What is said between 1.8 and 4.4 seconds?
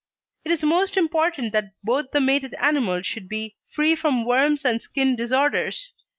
both the mated animals should be free from